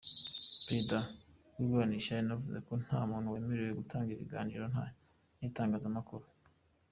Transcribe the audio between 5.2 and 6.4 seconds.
n’itangazamakuru.